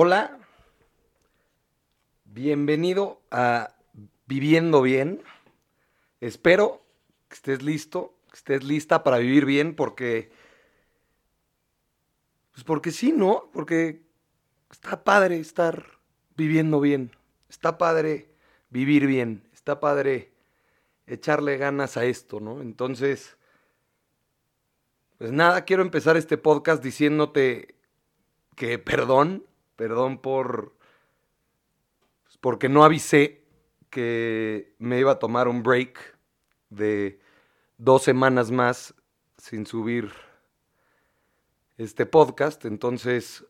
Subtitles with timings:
[0.00, 0.38] Hola,
[2.24, 3.74] bienvenido a
[4.28, 5.20] Viviendo Bien.
[6.20, 6.80] Espero
[7.26, 10.30] que estés listo, que estés lista para vivir bien porque...
[12.52, 13.50] Pues porque sí, ¿no?
[13.52, 14.00] Porque
[14.70, 15.98] está padre estar
[16.36, 17.10] viviendo bien.
[17.48, 18.30] Está padre
[18.70, 19.48] vivir bien.
[19.52, 20.30] Está padre
[21.08, 22.62] echarle ganas a esto, ¿no?
[22.62, 23.36] Entonces,
[25.18, 27.74] pues nada, quiero empezar este podcast diciéndote
[28.54, 29.44] que perdón,
[29.78, 30.76] perdón por
[32.24, 33.44] pues, porque no avisé
[33.90, 36.18] que me iba a tomar un break
[36.68, 37.20] de
[37.78, 38.92] dos semanas más
[39.36, 40.12] sin subir
[41.76, 42.64] este podcast.
[42.64, 43.46] Entonces,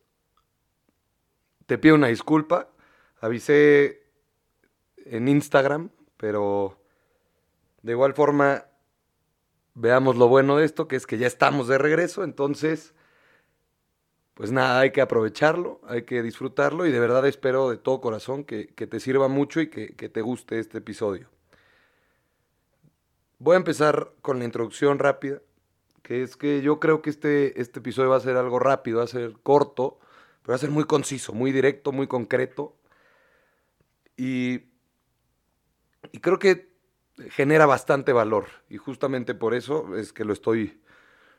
[1.65, 2.69] te pido una disculpa.
[3.21, 4.03] Avisé
[4.99, 6.79] en Instagram, pero
[7.81, 8.67] de igual forma,
[9.73, 12.23] veamos lo bueno de esto, que es que ya estamos de regreso.
[12.23, 12.93] Entonces,
[14.39, 18.45] pues nada, hay que aprovecharlo, hay que disfrutarlo y de verdad espero de todo corazón
[18.45, 21.29] que, te sirva mucho y que, que, te guste este episodio.
[23.41, 25.43] Voy a empezar con la introducción rápida,
[26.05, 29.05] que es que yo creo que este, este episodio va a ser algo rápido, va
[29.05, 29.99] a ser corto,
[30.43, 32.77] pero va a ser muy conciso, muy directo, muy concreto.
[34.17, 34.67] Y,
[36.13, 36.71] y creo que
[37.31, 40.81] genera bastante valor y justamente por eso es que lo estoy,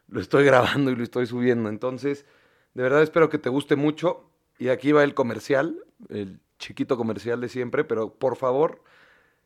[0.10, 1.70] lo estoy grabando y lo estoy subiendo.
[1.70, 2.26] Entonces...
[2.74, 4.30] De verdad espero que te guste mucho.
[4.58, 8.84] Y aquí va el comercial, el chiquito comercial de siempre, pero por favor,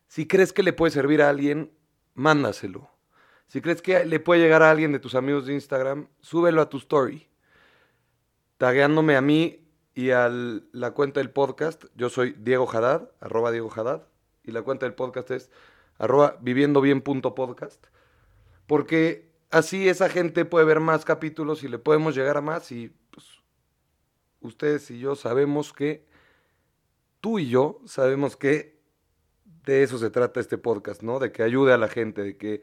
[0.08, 1.72] si crees que le puede servir a alguien,
[2.14, 2.90] mándaselo.
[3.46, 6.68] Si crees que le puede llegar a alguien de tus amigos de Instagram, súbelo a
[6.68, 7.28] tu story.
[8.58, 9.64] Tagueándome a mí
[9.94, 11.84] y a la cuenta del podcast.
[11.94, 14.08] Yo soy Diego Haddad, arroba Diego Haddad.
[14.42, 15.50] Y la cuenta del podcast es
[15.98, 17.86] arroba viviendobien.podcast.
[18.66, 22.92] Porque así esa gente puede ver más capítulos y le podemos llegar a más y
[24.46, 26.04] ustedes y yo sabemos que,
[27.24, 28.78] tú y yo sabemos que
[29.64, 31.18] de eso se trata este podcast, ¿no?
[31.18, 32.60] De que ayude a la gente, de que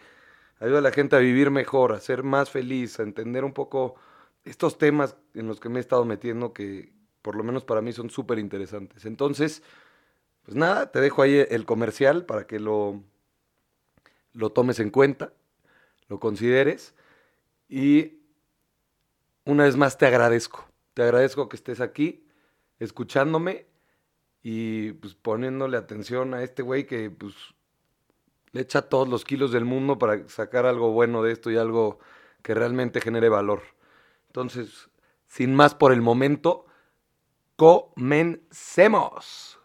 [0.59, 3.95] ayude a la gente a vivir mejor, a ser más feliz, a entender un poco
[4.45, 6.93] estos temas en los que me he estado metiendo que
[7.23, 9.05] por lo menos para mí son súper interesantes.
[9.05, 9.63] Entonces,
[10.43, 13.03] pues nada, te dejo ahí el comercial para que lo,
[14.33, 15.33] lo tomes en cuenta,
[16.07, 16.93] lo consideres
[17.67, 18.19] y
[19.45, 22.25] una vez más te agradezco te agradezco que estés aquí,
[22.79, 23.68] escuchándome
[24.44, 27.35] y pues poniéndole atención a este güey que pues
[28.52, 32.00] le echa todos los kilos del mundo para sacar algo bueno de esto y algo
[32.41, 33.62] que realmente genere valor.
[34.28, 34.90] Entonces,
[35.28, 36.66] sin más por el momento,
[37.56, 39.60] comencemos.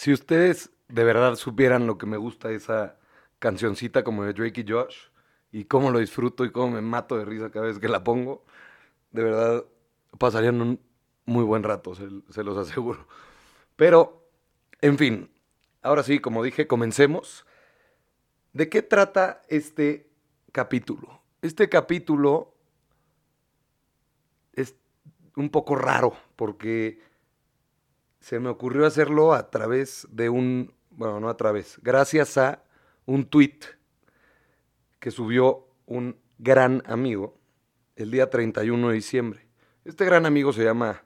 [0.00, 2.96] Si ustedes de verdad supieran lo que me gusta esa
[3.38, 4.96] cancioncita como de Drake y Josh
[5.52, 8.42] y cómo lo disfruto y cómo me mato de risa cada vez que la pongo,
[9.10, 9.64] de verdad
[10.16, 10.80] pasarían un
[11.26, 13.06] muy buen rato, se, se los aseguro.
[13.76, 14.26] Pero,
[14.80, 15.30] en fin,
[15.82, 17.44] ahora sí, como dije, comencemos.
[18.54, 20.08] ¿De qué trata este
[20.50, 21.20] capítulo?
[21.42, 22.54] Este capítulo
[24.54, 24.76] es
[25.36, 27.09] un poco raro porque
[28.20, 32.62] se me ocurrió hacerlo a través de un, bueno, no a través, gracias a
[33.06, 33.58] un tweet
[35.00, 37.38] que subió un gran amigo
[37.96, 39.46] el día 31 de diciembre.
[39.84, 41.02] Este gran amigo se llama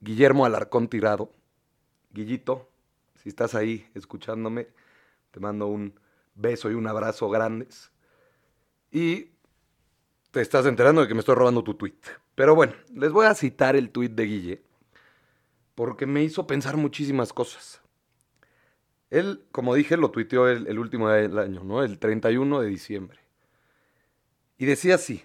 [0.00, 1.32] Guillermo Alarcón Tirado.
[2.10, 2.70] Guillito,
[3.16, 4.68] si estás ahí escuchándome,
[5.30, 5.98] te mando un
[6.34, 7.90] beso y un abrazo grandes.
[8.90, 9.30] Y
[10.30, 11.98] te estás enterando de que me estoy robando tu tweet.
[12.34, 14.62] Pero bueno, les voy a citar el tweet de Guille
[15.74, 17.80] porque me hizo pensar muchísimas cosas.
[19.10, 21.82] Él, como dije, lo tuiteó el, último del año, ¿no?
[21.82, 23.20] El 31 de diciembre.
[24.56, 25.24] Y decía así,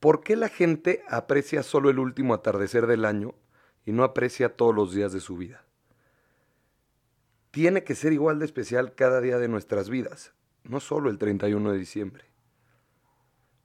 [0.00, 3.34] ¿por qué la gente aprecia solo el último atardecer del año
[3.84, 5.64] y no aprecia todos los días de su vida?
[7.52, 10.32] Tiene que ser igual de especial cada día de nuestras vidas,
[10.64, 12.24] no solo el 31 de diciembre.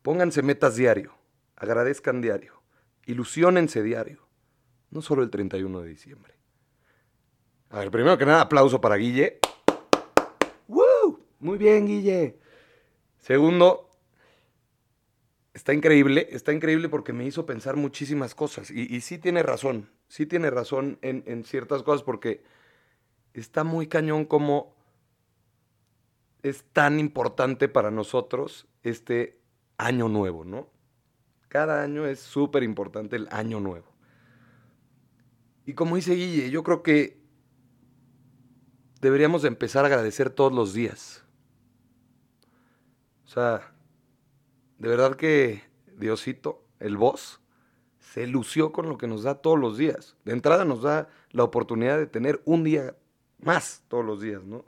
[0.01, 1.15] Pónganse metas diario,
[1.55, 2.61] agradezcan diario,
[3.05, 4.26] ilusionense diario
[4.91, 6.33] no solo el 31 de diciembre.
[7.69, 9.39] A ver, primero que nada, aplauso para Guille.
[10.67, 11.19] ¡Woo!
[11.39, 12.39] Muy bien, Guille.
[13.17, 13.89] Segundo,
[15.53, 18.71] está increíble, está increíble porque me hizo pensar muchísimas cosas.
[18.71, 22.43] Y, sí tiene razón, sí tiene razón en, en ciertas cosas porque
[23.33, 24.75] está muy cañón como
[26.41, 29.39] es tan importante para nosotros este
[29.77, 30.69] año nuevo, ¿no?
[31.49, 33.96] Cada año es súper importante el año nuevo.
[35.67, 37.19] Y como dice Guille, yo creo que
[39.01, 41.25] deberíamos empezar a agradecer todos los días.
[43.25, 43.73] O sea,
[44.77, 45.65] de verdad que
[45.97, 47.41] Diosito, el voz,
[47.99, 50.15] se lució con lo que nos da todos los días.
[50.23, 52.95] De entrada nos da la oportunidad de tener un día
[53.39, 54.63] más todos los días, ¿no?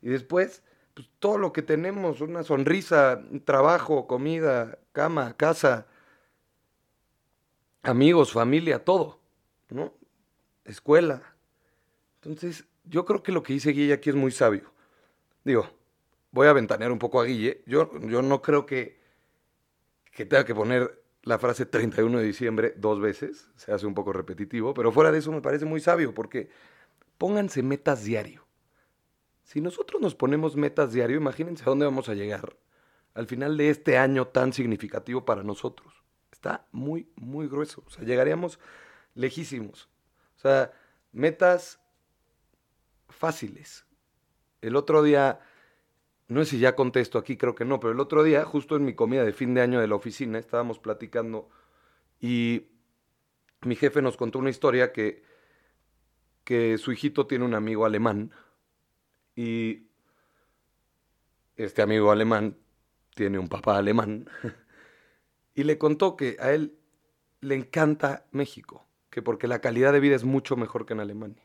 [0.00, 0.62] Y después,
[0.94, 5.86] pues todo lo que tenemos, una sonrisa, trabajo, comida, cama, casa,
[7.82, 9.20] amigos, familia, todo,
[9.68, 9.99] ¿no?
[10.64, 11.22] Escuela.
[12.22, 14.72] Entonces, yo creo que lo que dice Guille aquí es muy sabio.
[15.44, 15.68] Digo,
[16.30, 17.62] voy a ventanear un poco a Guille.
[17.66, 19.00] Yo, yo no creo que,
[20.12, 23.48] que tenga que poner la frase 31 de diciembre dos veces.
[23.56, 26.50] Se hace un poco repetitivo, pero fuera de eso me parece muy sabio porque
[27.18, 28.46] pónganse metas diario.
[29.42, 32.56] Si nosotros nos ponemos metas diario, imagínense a dónde vamos a llegar
[33.14, 36.02] al final de este año tan significativo para nosotros.
[36.32, 37.82] Está muy, muy grueso.
[37.86, 38.58] O sea, llegaríamos
[39.14, 39.88] lejísimos.
[40.40, 40.72] O sea,
[41.12, 41.80] metas
[43.08, 43.84] fáciles.
[44.62, 45.40] El otro día
[46.30, 48.84] no sé si ya contesto aquí, creo que no, pero el otro día, justo en
[48.84, 51.50] mi comida de fin de año de la oficina, estábamos platicando
[52.20, 52.68] y
[53.62, 55.24] mi jefe nos contó una historia que,
[56.44, 58.30] que su hijito tiene un amigo alemán
[59.34, 59.88] y
[61.56, 62.56] este amigo alemán
[63.16, 64.30] tiene un papá alemán
[65.56, 66.78] y le contó que a él
[67.40, 71.44] le encanta México, que porque la calidad de vida es mucho mejor que en Alemania.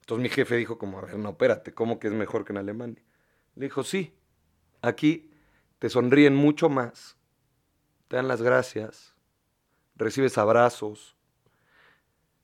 [0.00, 2.58] Entonces mi jefe dijo como, a ver, no, espérate, ¿cómo que es mejor que en
[2.58, 3.02] Alemania?
[3.54, 4.14] Le dijo, sí,
[4.80, 5.30] aquí
[5.78, 7.16] te sonríen mucho más,
[8.08, 9.14] te dan las gracias,
[9.94, 11.16] recibes abrazos.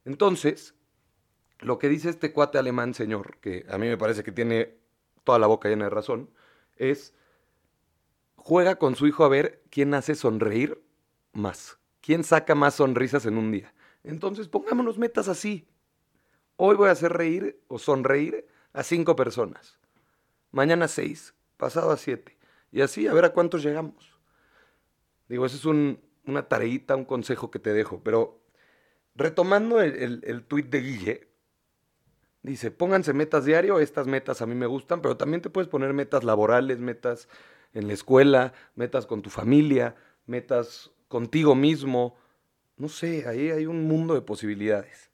[0.05, 0.75] Entonces,
[1.59, 4.79] lo que dice este cuate alemán, señor, que a mí me parece que tiene
[5.25, 6.31] toda la boca llena de razón,
[6.77, 7.15] es,
[8.37, 10.83] juega con su hijo a ver quién hace sonreír
[11.33, 11.78] más,
[12.09, 13.75] quién saca más sonrisas en un día.
[14.03, 15.69] Entonces, pongámonos metas así.
[16.57, 19.79] Hoy voy a hacer reír o sonreír a cinco personas
[20.51, 22.39] mañana seis, pasado a siete.
[22.73, 24.19] Y así, a ver a cuántos llegamos.
[25.29, 28.01] Digo, esa es una tareita, un consejo que te dejo.
[28.03, 28.41] Pero
[29.15, 31.29] retomando el, el, el tuit de Guille,
[32.43, 35.93] dice, pónganse metas diario, estas metas a mí me gustan, pero también te puedes poner
[35.93, 37.29] metas laborales, metas
[37.75, 39.95] en la escuela, metas con tu familia,
[40.25, 42.17] metas contigo mismo.
[42.77, 45.11] No sé, ahí hay un mundo de posibilidades.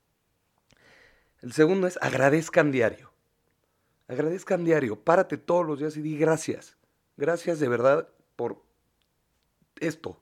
[1.41, 3.13] El segundo es agradezcan diario.
[4.09, 6.77] Agradezcan diario, párate todos los días y di gracias.
[7.17, 8.63] Gracias de verdad por
[9.81, 10.21] esto,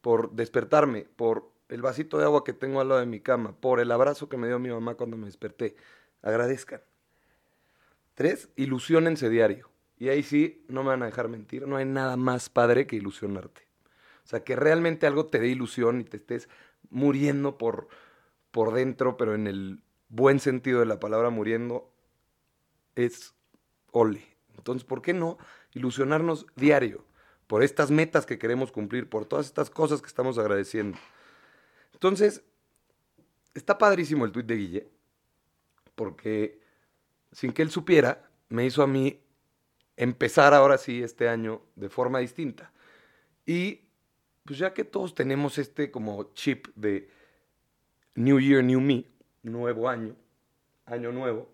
[0.00, 3.80] por despertarme, por el vasito de agua que tengo al lado de mi cama, por
[3.80, 5.76] el abrazo que me dio mi mamá cuando me desperté.
[6.22, 6.82] Agradezcan.
[8.14, 9.70] Tres, ilusionense diario.
[9.98, 12.96] Y ahí sí, no me van a dejar mentir, no hay nada más padre que
[12.96, 13.69] ilusionarte.
[14.30, 16.48] Sea, que realmente algo te dé ilusión y te estés
[16.88, 17.88] muriendo por,
[18.52, 21.92] por dentro, pero en el buen sentido de la palabra muriendo,
[22.94, 23.34] es
[23.90, 24.24] ole.
[24.56, 25.36] Entonces, ¿por qué no
[25.74, 27.04] ilusionarnos diario
[27.48, 30.96] por estas metas que queremos cumplir, por todas estas cosas que estamos agradeciendo?
[31.92, 32.44] Entonces,
[33.52, 34.88] está padrísimo el tuit de Guille,
[35.96, 36.60] porque
[37.32, 39.24] sin que él supiera, me hizo a mí
[39.96, 42.72] empezar ahora sí este año de forma distinta.
[43.44, 43.89] Y
[44.44, 47.08] pues ya que todos tenemos este como chip de
[48.14, 49.04] New Year, New Me,
[49.42, 50.16] nuevo año,
[50.86, 51.48] año nuevo,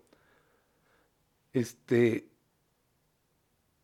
[1.53, 2.27] este,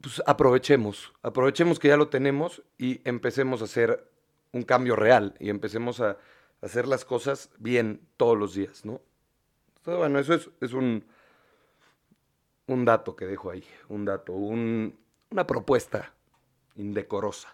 [0.01, 4.09] pues aprovechemos, aprovechemos que ya lo tenemos y empecemos a hacer
[4.51, 6.17] un cambio real y empecemos a
[6.61, 9.01] hacer las cosas bien todos los días, ¿no?
[9.85, 11.05] bueno, eso es, un,
[12.67, 16.13] un dato que dejo ahí, un dato, una propuesta
[16.75, 17.53] indecorosa.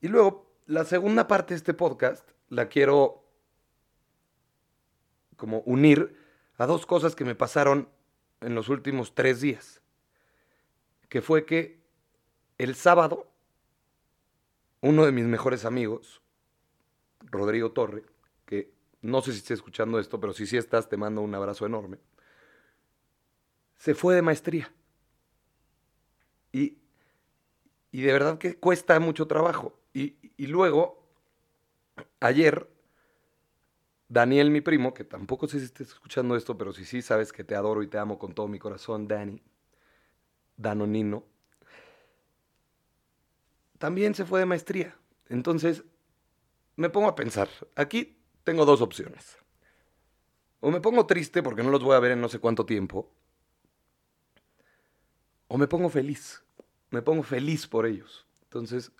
[0.00, 3.24] Y luego, la segunda parte de este podcast la quiero
[5.36, 6.16] como unir
[6.56, 7.88] a dos cosas que me pasaron
[8.40, 9.80] en los últimos tres días,
[11.08, 11.80] que fue que
[12.58, 13.28] el sábado
[14.80, 16.20] uno de mis mejores amigos,
[17.20, 18.04] Rodrigo Torre,
[18.46, 21.66] que no sé si está escuchando esto, pero si sí estás, te mando un abrazo
[21.66, 21.98] enorme,
[23.76, 24.72] se fue de maestría.
[26.52, 26.78] Y,
[27.90, 29.78] y de verdad que cuesta mucho trabajo.
[29.98, 31.02] Y, luego,
[32.20, 32.70] ayer,
[34.08, 37.42] Daniel, mi primo, que tampoco sé si estés escuchando esto, pero si sí, sabes que
[37.42, 39.42] te adoro y te amo con todo mi corazón, Dani,
[40.56, 41.24] Danonino,
[43.78, 44.96] también se fue de maestría.
[45.28, 45.82] Entonces,
[46.76, 49.36] me pongo a pensar, aquí tengo dos opciones.
[50.60, 53.10] O me pongo triste porque no los voy a ver en no sé cuánto tiempo,
[55.48, 56.42] o me pongo feliz.
[56.90, 58.26] Me pongo feliz por ellos.
[58.44, 58.92] Entonces,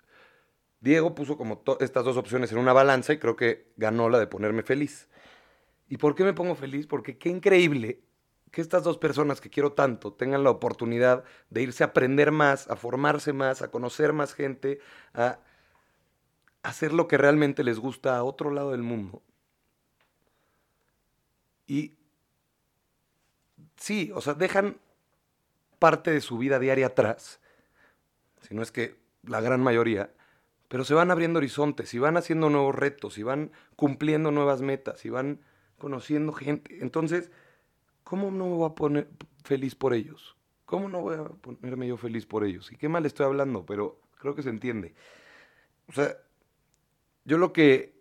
[0.81, 4.27] Diego puso como estas dos opciones en una balanza y creo que ganó la de
[4.27, 5.09] ponerme feliz.
[5.89, 6.87] ¿Y por qué me pongo feliz?
[6.87, 8.01] Porque qué increíble
[8.51, 12.69] que estas dos personas que quiero tanto tengan la oportunidad de irse a aprender más,
[12.69, 14.79] a formarse más, a conocer más gente,
[15.13, 15.39] a
[16.63, 19.21] hacer lo que realmente les gusta a otro lado del mundo.
[21.67, 21.95] Y
[23.77, 24.77] sí, o sea, dejan
[25.77, 27.39] parte de su vida diaria atrás,
[28.41, 30.11] si no es que la gran mayoría,
[30.69, 35.03] pero se van abriendo horizontes y van haciendo nuevos retos y van cumpliendo nuevas metas
[35.03, 35.41] y van
[35.79, 36.77] conociendo gente.
[36.81, 37.31] Entonces,
[38.03, 39.09] ¿cómo no me voy a poner
[39.43, 40.37] feliz por ellos?
[40.65, 42.71] ¿Cómo no voy a ponerme yo feliz por ellos?
[42.71, 43.65] ¿Y qué mal estoy hablando?
[43.65, 44.93] Pero creo que se entiende.
[45.87, 46.15] O sea,
[47.25, 47.99] yo lo que,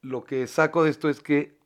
[0.00, 1.58] lo que saco de esto es que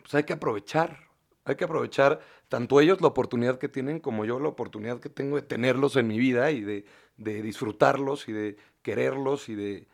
[0.00, 0.98] pues hay que aprovechar,
[1.44, 5.36] hay que aprovechar tanto ellos la oportunidad que tienen como yo la oportunidad que tengo
[5.36, 6.84] de tenerlos en mi vida y de,
[7.16, 9.88] de disfrutarlos y de quererlos y de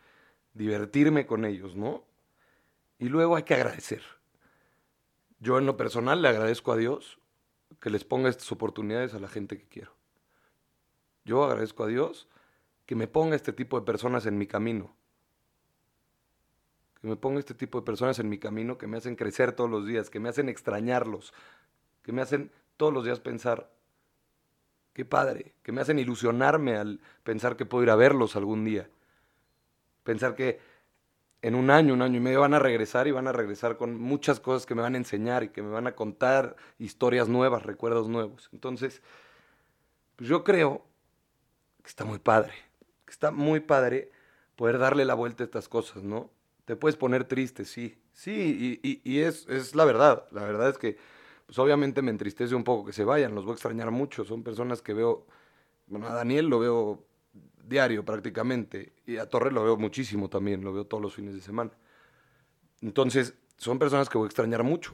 [0.53, 2.03] divertirme con ellos, ¿no?
[2.97, 4.03] Y luego hay que agradecer.
[5.39, 7.19] Yo en lo personal le agradezco a Dios
[7.79, 9.93] que les ponga estas oportunidades a la gente que quiero.
[11.23, 12.27] Yo agradezco a Dios
[12.85, 14.95] que me ponga este tipo de personas en mi camino.
[16.99, 19.69] Que me ponga este tipo de personas en mi camino que me hacen crecer todos
[19.69, 21.33] los días, que me hacen extrañarlos,
[22.03, 23.71] que me hacen todos los días pensar,
[24.93, 28.89] qué padre, que me hacen ilusionarme al pensar que puedo ir a verlos algún día.
[30.03, 30.59] Pensar que
[31.41, 33.99] en un año, un año y medio van a regresar y van a regresar con
[33.99, 37.63] muchas cosas que me van a enseñar y que me van a contar historias nuevas,
[37.63, 38.49] recuerdos nuevos.
[38.51, 39.01] Entonces,
[40.15, 40.85] pues yo creo
[41.81, 42.53] que está muy padre,
[43.05, 44.11] que está muy padre
[44.57, 46.29] poder darle la vuelta a estas cosas, ¿no?
[46.65, 50.25] Te puedes poner triste, sí, sí, y, y, es, es la verdad.
[50.31, 50.97] La verdad es que,
[51.49, 54.43] pues obviamente me entristece un poco que se vayan, los voy a extrañar mucho, son
[54.43, 55.25] personas que veo,
[55.87, 57.03] bueno, a Daniel lo veo
[57.67, 58.93] diario prácticamente.
[59.07, 61.71] Y a Torre lo veo muchísimo también, lo veo todos los fines de semana.
[62.83, 64.93] Entonces, son personas que voy a extrañar mucho.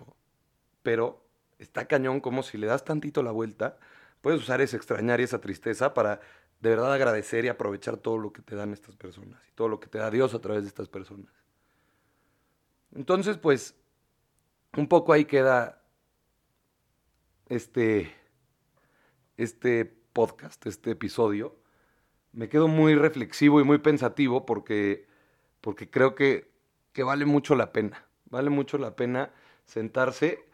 [0.82, 1.26] Pero
[1.60, 3.78] está cañón como si le das tantito la vuelta,
[4.22, 6.22] puedes usar ese extrañar y esa tristeza para
[6.62, 9.82] de verdad agradecer y aprovechar todo lo que te dan estas personas y todo lo
[9.82, 11.34] que te da Dios a través de estas personas.
[12.94, 13.76] Entonces, pues,
[14.78, 15.82] un poco ahí queda
[17.48, 18.14] este,
[19.38, 21.56] este podcast, este episodio
[22.36, 25.08] me quedo muy reflexivo y muy pensativo porque,
[25.62, 26.52] porque creo que,
[26.92, 28.06] que vale mucho la pena.
[28.26, 29.32] Vale mucho la pena
[29.66, 30.46] sentarse,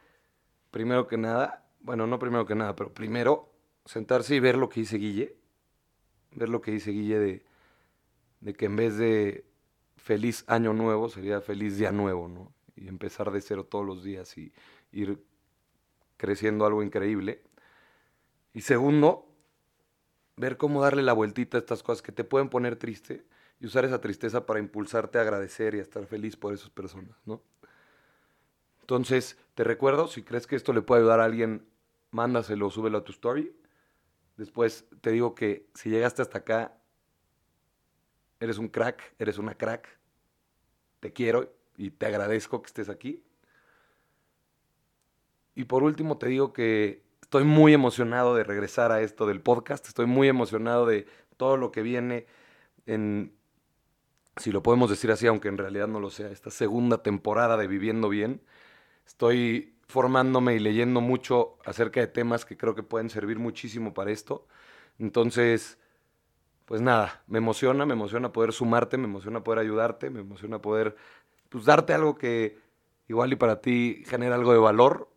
[0.69, 3.51] primero que nada, bueno, no primero que nada, pero primero
[3.86, 5.36] sentarse y ver lo que dice Guille.
[6.33, 7.45] Ver lo que dice Guille de,
[8.41, 9.45] de que en vez de
[9.98, 12.53] feliz año nuevo sería feliz día nuevo, ¿no?
[12.75, 14.53] Y empezar de cero todos los días y
[14.91, 15.19] ir
[16.21, 17.41] creciendo algo increíble.
[18.53, 19.27] Y segundo,
[20.37, 23.25] ver cómo darle la vueltita a estas cosas que te pueden poner triste
[23.59, 27.17] y usar esa tristeza para impulsarte a agradecer y a estar feliz por esas personas,
[27.25, 27.41] ¿no?
[28.81, 31.65] Entonces, te recuerdo, si crees que esto le puede ayudar a alguien,
[32.11, 33.55] mándaselo, súbelo a tu story.
[34.37, 36.77] Después te digo que si llegaste hasta acá,
[38.39, 39.89] eres un crack, eres una crack.
[40.99, 43.23] Te quiero y te agradezco que estés aquí.
[45.55, 49.88] Y por último te digo que estoy muy emocionado de regresar a esto del podcast,
[49.88, 51.05] estoy muy emocionado de
[51.38, 52.25] todo lo que viene
[52.86, 53.34] en,
[54.38, 57.67] si lo podemos decir así, aunque en realidad no lo sea, esta segunda temporada de
[57.67, 58.41] Viviendo Bien.
[59.05, 64.12] Estoy formándome y leyendo mucho acerca de temas que creo que pueden servir muchísimo para
[64.12, 64.48] esto.
[65.00, 65.77] Entonces,
[66.65, 70.96] pues nada, me emociona, me emociona poder sumarte, me emociona poder ayudarte, me emociona poder
[71.50, 72.58] pues, darte algo que
[73.10, 75.10] igual y para ti genera algo de valor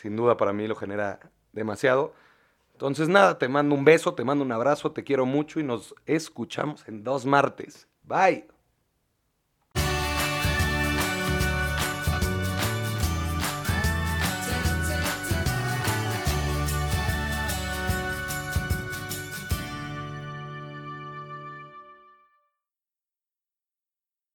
[0.00, 1.20] sin duda para mí lo genera
[1.52, 2.14] demasiado.
[2.72, 5.94] Entonces nada, te mando un beso, te mando un abrazo, te quiero mucho y nos
[6.06, 7.86] escuchamos en dos martes.
[8.04, 8.59] Bye.